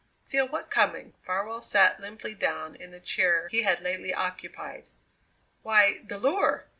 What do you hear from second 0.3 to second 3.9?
what coming?" Farwell sat limply down in the chair he had